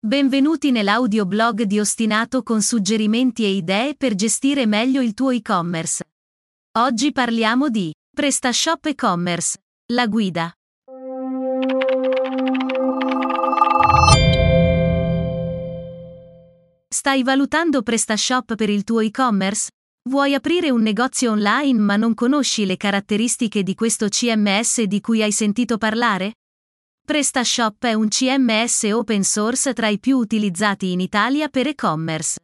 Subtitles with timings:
[0.00, 6.04] Benvenuti nell'audioblog di Ostinato con suggerimenti e idee per gestire meglio il tuo e-commerce.
[6.78, 9.56] Oggi parliamo di PrestaShop e-commerce,
[9.92, 10.52] la guida.
[16.88, 19.70] Stai valutando PrestaShop per il tuo e-commerce?
[20.08, 25.24] Vuoi aprire un negozio online ma non conosci le caratteristiche di questo CMS di cui
[25.24, 26.34] hai sentito parlare?
[27.08, 32.38] PrestaShop è un CMS open source tra i più utilizzati in Italia per e-commerce.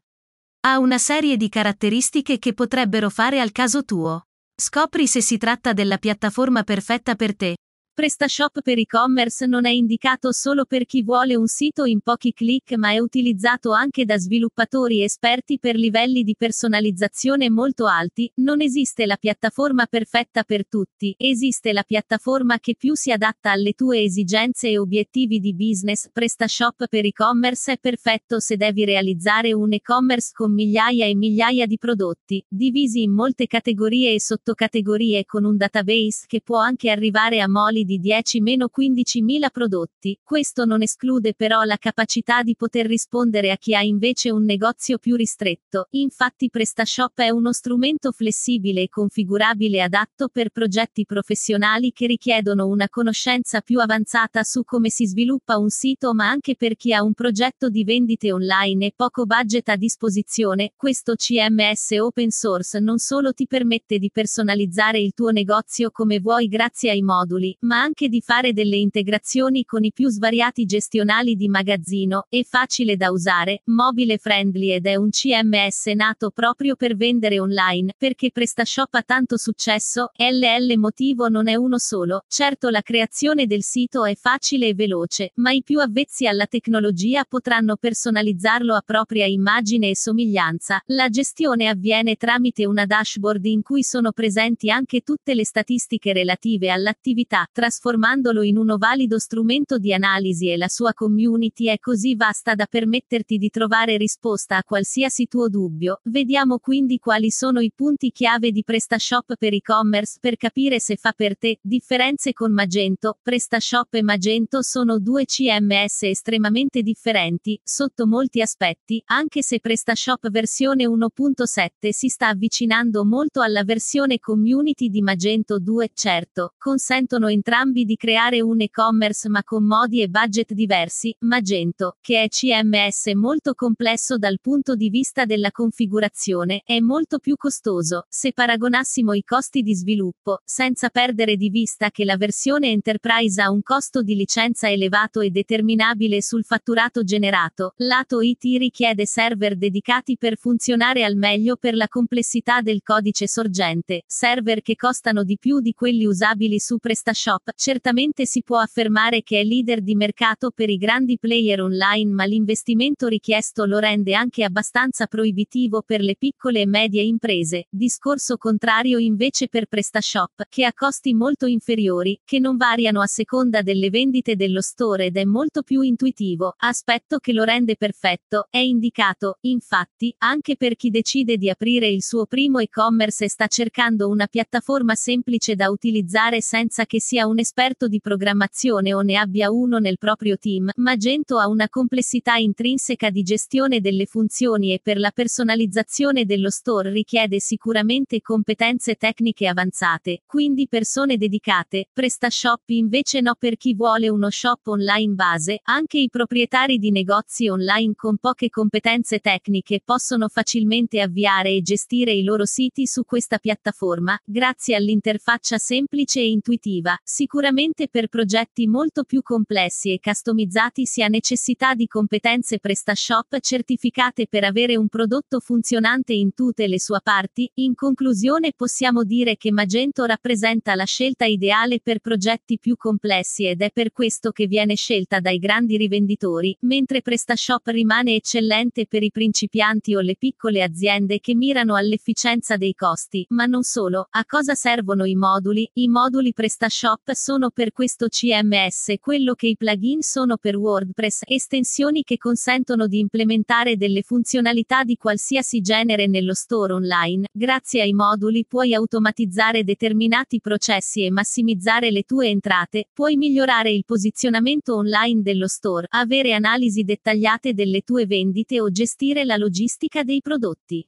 [0.60, 4.22] Ha una serie di caratteristiche che potrebbero fare al caso tuo.
[4.56, 7.56] Scopri se si tratta della piattaforma perfetta per te.
[7.94, 12.72] PrestaShop per e-commerce non è indicato solo per chi vuole un sito in pochi clic
[12.72, 18.28] ma è utilizzato anche da sviluppatori esperti per livelli di personalizzazione molto alti.
[18.38, 23.74] Non esiste la piattaforma perfetta per tutti, esiste la piattaforma che più si adatta alle
[23.74, 26.08] tue esigenze e obiettivi di business.
[26.12, 31.78] PrestaShop per e-commerce è perfetto se devi realizzare un e-commerce con migliaia e migliaia di
[31.78, 37.48] prodotti, divisi in molte categorie e sottocategorie con un database che può anche arrivare a
[37.48, 43.56] moli di 10-15 mila prodotti, questo non esclude però la capacità di poter rispondere a
[43.56, 49.82] chi ha invece un negozio più ristretto, infatti PrestaShop è uno strumento flessibile e configurabile
[49.82, 55.68] adatto per progetti professionali che richiedono una conoscenza più avanzata su come si sviluppa un
[55.68, 59.76] sito ma anche per chi ha un progetto di vendite online e poco budget a
[59.76, 66.20] disposizione, questo CMS open source non solo ti permette di personalizzare il tuo negozio come
[66.20, 70.64] vuoi grazie ai moduli, ma ma anche di fare delle integrazioni con i più svariati
[70.64, 76.76] gestionali di magazzino, è facile da usare, mobile friendly ed è un CMS nato proprio
[76.76, 82.68] per vendere online, perché PrestaShop ha tanto successo, LL motivo non è uno solo, certo
[82.68, 87.74] la creazione del sito è facile e veloce, ma i più avvezzi alla tecnologia potranno
[87.74, 94.12] personalizzarlo a propria immagine e somiglianza, la gestione avviene tramite una dashboard in cui sono
[94.12, 100.58] presenti anche tutte le statistiche relative all'attività, trasformandolo in uno valido strumento di analisi e
[100.58, 106.00] la sua community è così vasta da permetterti di trovare risposta a qualsiasi tuo dubbio.
[106.02, 111.12] Vediamo quindi quali sono i punti chiave di PrestaShop per e-commerce per capire se fa
[111.12, 111.58] per te.
[111.62, 113.16] Differenze con Magento.
[113.22, 120.84] PrestaShop e Magento sono due CMS estremamente differenti, sotto molti aspetti, anche se PrestaShop versione
[120.84, 127.84] 1.7 si sta avvicinando molto alla versione community di Magento 2, certo, consentono entrambi entrambi
[127.84, 133.54] di creare un e-commerce ma con modi e budget diversi, Magento, che è CMS molto
[133.54, 139.62] complesso dal punto di vista della configurazione, è molto più costoso, se paragonassimo i costi
[139.62, 144.68] di sviluppo, senza perdere di vista che la versione Enterprise ha un costo di licenza
[144.68, 151.54] elevato e determinabile sul fatturato generato, lato IT richiede server dedicati per funzionare al meglio
[151.54, 156.78] per la complessità del codice sorgente, server che costano di più di quelli usabili su
[156.78, 162.12] PrestaShop certamente si può affermare che è leader di mercato per i grandi player online
[162.12, 168.36] ma l'investimento richiesto lo rende anche abbastanza proibitivo per le piccole e medie imprese, discorso
[168.36, 173.90] contrario invece per PrestaShop, che ha costi molto inferiori, che non variano a seconda delle
[173.90, 179.38] vendite dello store ed è molto più intuitivo, aspetto che lo rende perfetto, è indicato,
[179.42, 184.26] infatti, anche per chi decide di aprire il suo primo e-commerce e sta cercando una
[184.26, 189.50] piattaforma semplice da utilizzare senza che sia un un esperto di programmazione o ne abbia
[189.50, 194.98] uno nel proprio team, Magento ha una complessità intrinseca di gestione delle funzioni e per
[194.98, 203.34] la personalizzazione dello store richiede sicuramente competenze tecniche avanzate, quindi persone dedicate, PrestaShop invece no
[203.36, 208.48] per chi vuole uno shop online base, anche i proprietari di negozi online con poche
[208.48, 215.58] competenze tecniche possono facilmente avviare e gestire i loro siti su questa piattaforma, grazie all'interfaccia
[215.58, 221.86] semplice e intuitiva, Sicuramente per progetti molto più complessi e customizzati si ha necessità di
[221.86, 227.48] competenze PrestaShop certificate per avere un prodotto funzionante in tutte le sue parti.
[227.60, 233.62] In conclusione possiamo dire che Magento rappresenta la scelta ideale per progetti più complessi ed
[233.62, 239.12] è per questo che viene scelta dai grandi rivenditori, mentre PrestaShop rimane eccellente per i
[239.12, 244.08] principianti o le piccole aziende che mirano all'efficienza dei costi, ma non solo.
[244.10, 245.70] A cosa servono i moduli?
[245.74, 251.20] I moduli PrestaShop PrestaShop sono per questo CMS quello che i plugin sono per WordPress,
[251.26, 257.26] estensioni che consentono di implementare delle funzionalità di qualsiasi genere nello store online.
[257.30, 263.84] Grazie ai moduli puoi automatizzare determinati processi e massimizzare le tue entrate, puoi migliorare il
[263.84, 270.20] posizionamento online dello store, avere analisi dettagliate delle tue vendite o gestire la logistica dei
[270.20, 270.86] prodotti.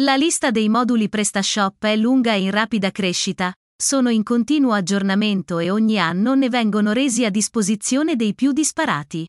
[0.00, 5.60] La lista dei moduli PrestaShop è lunga e in rapida crescita, sono in continuo aggiornamento
[5.60, 9.24] e ogni anno ne vengono resi a disposizione dei più disparati.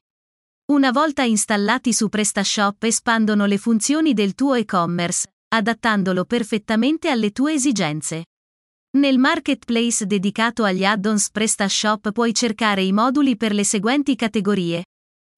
[0.72, 7.54] Una volta installati su PrestaShop espandono le funzioni del tuo e-commerce, adattandolo perfettamente alle tue
[7.54, 8.26] esigenze.
[8.98, 14.84] Nel marketplace dedicato agli add-ons PrestaShop puoi cercare i moduli per le seguenti categorie.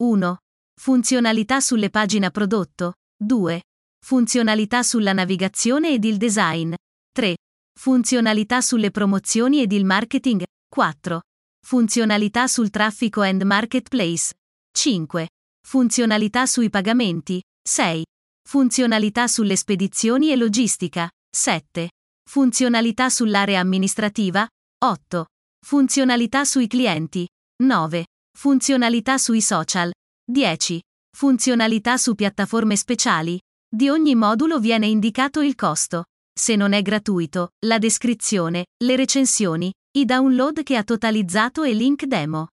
[0.04, 0.38] 1.
[0.80, 2.94] Funzionalità sulle pagine prodotto.
[3.22, 3.62] 2.
[4.06, 6.74] Funzionalità sulla navigazione ed il design.
[7.12, 7.36] 3.
[7.79, 10.44] Funzionalità sulle promozioni ed il marketing.
[10.69, 11.21] 4.
[11.65, 14.33] Funzionalità sul traffico and marketplace.
[14.71, 15.29] 5.
[15.65, 17.41] Funzionalità sui pagamenti.
[17.68, 18.06] 6.
[18.47, 21.09] Funzionalità sulle spedizioni e logistica.
[21.35, 21.89] 7.
[22.29, 24.47] Funzionalità sull'area amministrativa.
[24.83, 25.25] 8.
[25.65, 27.27] Funzionalità sui clienti.
[27.63, 28.06] 9.
[28.38, 29.91] Funzionalità sui social.
[30.29, 30.79] 10.
[31.15, 33.39] Funzionalità su piattaforme speciali.
[33.68, 36.03] Di ogni modulo viene indicato il costo.
[36.42, 42.06] Se non è gratuito, la descrizione, le recensioni, i download che ha totalizzato e link
[42.06, 42.48] demo.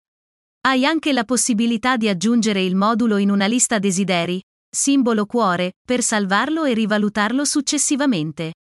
[0.62, 6.02] Hai anche la possibilità di aggiungere il modulo in una lista desideri, simbolo cuore, per
[6.02, 8.54] salvarlo e rivalutarlo successivamente.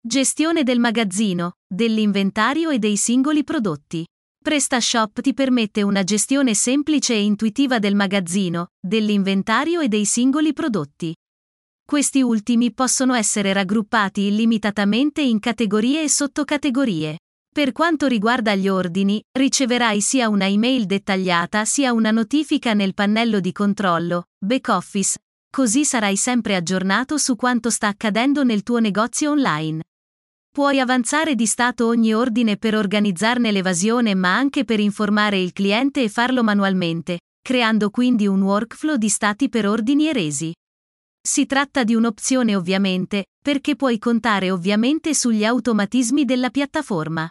[0.00, 4.02] Gestione del magazzino, dell'inventario e dei singoli prodotti.
[4.42, 11.14] PrestaShop ti permette una gestione semplice e intuitiva del magazzino, dell'inventario e dei singoli prodotti.
[11.86, 17.18] Questi ultimi possono essere raggruppati illimitatamente in categorie e sottocategorie.
[17.54, 23.38] Per quanto riguarda gli ordini, riceverai sia una email dettagliata sia una notifica nel pannello
[23.38, 25.18] di controllo, back office,
[25.50, 29.82] così sarai sempre aggiornato su quanto sta accadendo nel tuo negozio online.
[30.50, 36.02] Puoi avanzare di stato ogni ordine per organizzarne l'evasione ma anche per informare il cliente
[36.02, 40.52] e farlo manualmente, creando quindi un workflow di stati per ordini e resi.
[41.26, 47.26] Si tratta di un'opzione ovviamente, perché puoi contare ovviamente sugli automatismi della piattaforma.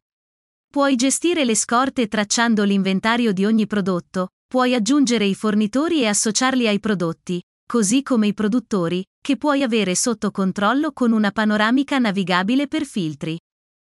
[0.68, 6.68] Puoi gestire le scorte tracciando l'inventario di ogni prodotto, puoi aggiungere i fornitori e associarli
[6.68, 12.68] ai prodotti, così come i produttori, che puoi avere sotto controllo con una panoramica navigabile
[12.68, 13.40] per filtri.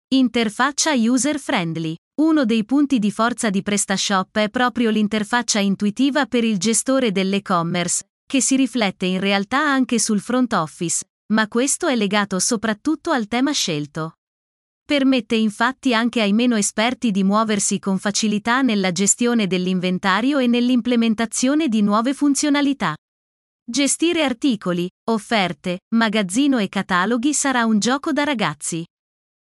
[0.10, 1.96] Interfaccia user friendly.
[2.22, 8.04] Uno dei punti di forza di PrestaShop è proprio l'interfaccia intuitiva per il gestore dell'e-commerce,
[8.26, 13.28] che si riflette in realtà anche sul front office, ma questo è legato soprattutto al
[13.28, 14.18] tema scelto.
[14.86, 21.68] Permette infatti anche ai meno esperti di muoversi con facilità nella gestione dell'inventario e nell'implementazione
[21.68, 22.96] di nuove funzionalità.
[23.68, 28.86] Gestire articoli, offerte, magazzino e cataloghi sarà un gioco da ragazzi.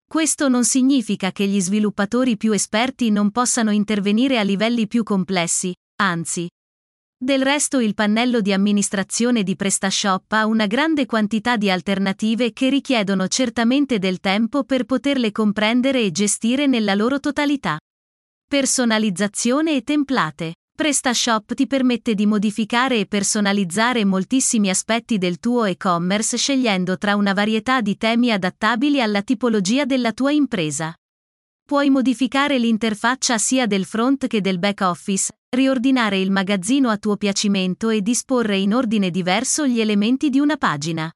[0.09, 5.73] Questo non significa che gli sviluppatori più esperti non possano intervenire a livelli più complessi,
[6.01, 6.49] anzi,
[7.21, 12.71] del resto il pannello di amministrazione di PrestaShop ha una grande quantità di alternative che
[12.71, 17.77] richiedono certamente del tempo per poterle comprendere e gestire nella loro totalità.
[18.49, 20.55] Personalizzazione e template.
[20.75, 27.35] PrestaShop ti permette di modificare e personalizzare moltissimi aspetti del tuo e-commerce scegliendo tra una
[27.35, 30.95] varietà di temi adattabili alla tipologia della tua impresa.
[31.69, 37.19] Puoi modificare l'interfaccia sia del front che del back office, riordinare il magazzino a tuo
[37.19, 41.13] piacimento e disporre in ordine diverso gli elementi di una pagina.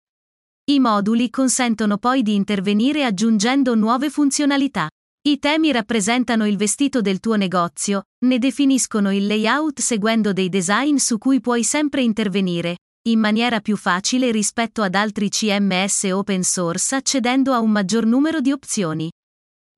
[0.64, 4.90] I moduli consentono poi di intervenire aggiungendo nuove funzionalità.
[5.26, 10.96] I temi rappresentano il vestito del tuo negozio, ne definiscono il layout seguendo dei design
[10.96, 12.76] su cui puoi sempre intervenire,
[13.08, 18.42] in maniera più facile rispetto ad altri CMS open source accedendo a un maggior numero
[18.42, 19.10] di opzioni.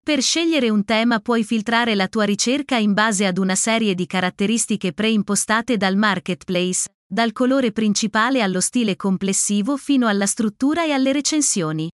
[0.05, 4.05] Per scegliere un tema puoi filtrare la tua ricerca in base ad una serie di
[4.05, 11.11] caratteristiche preimpostate dal marketplace, dal colore principale allo stile complessivo fino alla struttura e alle
[11.11, 11.91] recensioni.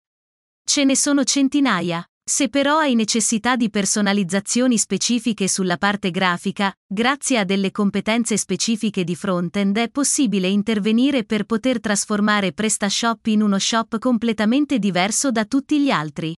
[0.64, 2.05] Ce ne sono centinaia.
[2.29, 9.05] Se però hai necessità di personalizzazioni specifiche sulla parte grafica, grazie a delle competenze specifiche
[9.05, 15.45] di frontend è possibile intervenire per poter trasformare PrestaShop in uno shop completamente diverso da
[15.45, 16.35] tutti gli altri.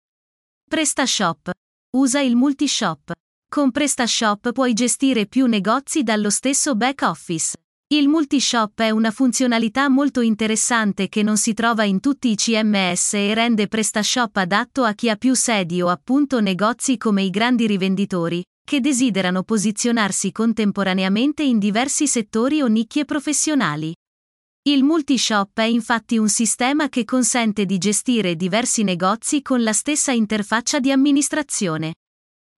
[0.69, 1.51] PrestaShop.
[1.95, 3.13] Usa il multishop.
[3.47, 7.55] Con PrestaShop puoi gestire più negozi dallo stesso back office.
[7.93, 13.13] Il multishop è una funzionalità molto interessante che non si trova in tutti i CMS
[13.13, 17.67] e rende PrestaShop adatto a chi ha più sedi o appunto negozi come i grandi
[17.67, 23.93] rivenditori, che desiderano posizionarsi contemporaneamente in diversi settori o nicchie professionali.
[24.65, 30.13] Il multishop è infatti un sistema che consente di gestire diversi negozi con la stessa
[30.13, 31.95] interfaccia di amministrazione.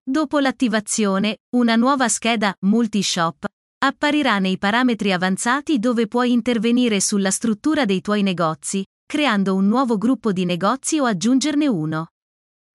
[0.07, 3.45] Dopo l'attivazione, una nuova scheda Multishop
[3.79, 9.97] apparirà nei parametri avanzati dove puoi intervenire sulla struttura dei tuoi negozi, creando un nuovo
[9.97, 12.09] gruppo di negozi o aggiungerne uno.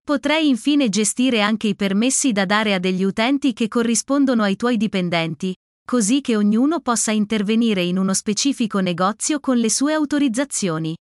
[0.03, 4.75] Potrai infine gestire anche i permessi da dare a degli utenti che corrispondono ai tuoi
[4.75, 5.53] dipendenti,
[5.89, 10.95] così che ognuno possa intervenire in uno specifico negozio con le sue autorizzazioni.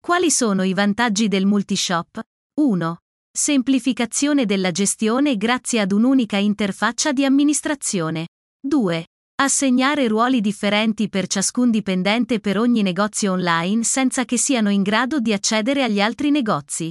[0.00, 2.22] Quali sono i vantaggi del multishop?
[2.58, 2.96] 1.
[3.30, 8.28] Semplificazione della gestione grazie ad un'unica interfaccia di amministrazione.
[8.66, 9.06] 2.
[9.42, 15.20] Assegnare ruoli differenti per ciascun dipendente per ogni negozio online senza che siano in grado
[15.20, 16.90] di accedere agli altri negozi.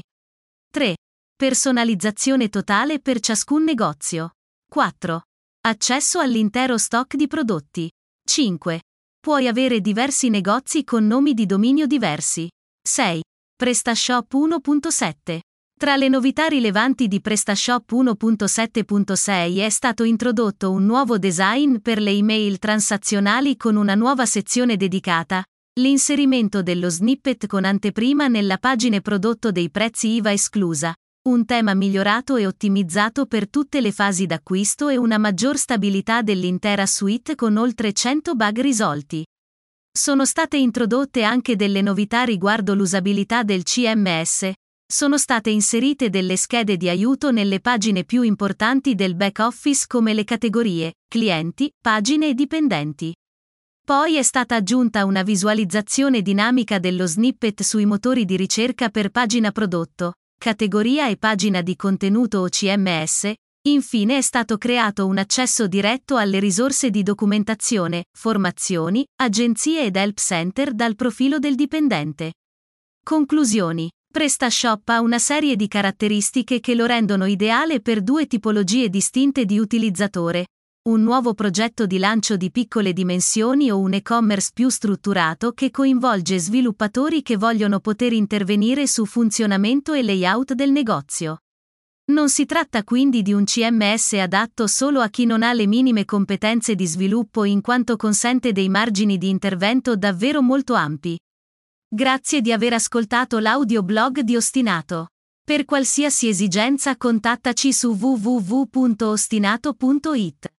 [0.70, 0.98] 3.
[1.36, 4.34] Personalizzazione totale per ciascun negozio.
[4.70, 5.24] 4.
[5.66, 7.90] Accesso all'intero stock di prodotti.
[8.30, 8.82] 5.
[9.18, 12.50] Puoi avere diversi negozi con nomi di dominio diversi.
[12.86, 13.22] 6.
[13.56, 15.40] PrestaShop 1.7.
[15.80, 22.12] Tra le novità rilevanti di PrestaShop 1.7.6 è stato introdotto un nuovo design per le
[22.12, 25.42] email transazionali con una nuova sezione dedicata,
[25.80, 30.94] l'inserimento dello snippet con anteprima nella pagina prodotto dei prezzi IVA esclusa,
[31.26, 36.86] un tema migliorato e ottimizzato per tutte le fasi d'acquisto e una maggior stabilità dell'intera
[36.86, 39.26] suite con oltre 100 bug risolti.
[39.90, 44.52] Sono state introdotte anche delle novità riguardo l'usabilità del CMS,
[44.86, 50.14] sono state inserite delle schede di aiuto nelle pagine più importanti del back office come
[50.14, 53.16] le categorie, clienti, pagine e dipendenti.
[53.82, 59.52] Poi è stata aggiunta una visualizzazione dinamica dello snippet sui motori di ricerca per pagina
[59.52, 63.32] prodotto, categoria e pagina di contenuto o CMS,
[63.70, 70.18] infine è stato creato un accesso diretto alle risorse di documentazione, formazioni, agenzie ed help
[70.18, 72.34] center dal profilo del dipendente.
[73.02, 73.90] Conclusioni.
[74.12, 79.58] PrestaShop ha una serie di caratteristiche che lo rendono ideale per due tipologie distinte di
[79.60, 80.48] utilizzatore.
[80.86, 86.38] Un nuovo progetto di lancio di piccole dimensioni o un e-commerce più strutturato che coinvolge
[86.40, 91.44] sviluppatori che vogliono poter intervenire su funzionamento e layout del negozio.
[92.12, 96.04] Non si tratta quindi di un CMS adatto solo a chi non ha le minime
[96.04, 101.18] competenze di sviluppo in quanto consente dei margini di intervento davvero molto ampi.
[101.88, 105.12] Grazie di aver ascoltato l'audioblog di Ostinato.
[105.46, 110.52] Per qualsiasi esigenza contattaci su www.ostinato.it.